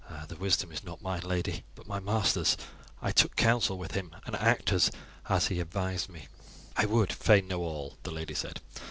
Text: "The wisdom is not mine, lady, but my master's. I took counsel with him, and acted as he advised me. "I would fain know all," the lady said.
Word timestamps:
"The 0.29 0.35
wisdom 0.35 0.71
is 0.71 0.83
not 0.83 1.03
mine, 1.03 1.21
lady, 1.21 1.63
but 1.75 1.85
my 1.85 1.99
master's. 1.99 2.57
I 3.03 3.11
took 3.11 3.35
counsel 3.35 3.77
with 3.77 3.91
him, 3.91 4.15
and 4.25 4.35
acted 4.35 4.89
as 5.29 5.47
he 5.49 5.59
advised 5.59 6.09
me. 6.09 6.27
"I 6.75 6.87
would 6.87 7.13
fain 7.13 7.47
know 7.47 7.59
all," 7.61 7.99
the 8.01 8.09
lady 8.09 8.33
said. 8.33 8.61